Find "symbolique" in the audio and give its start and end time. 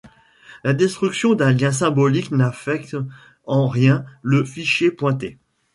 1.71-2.31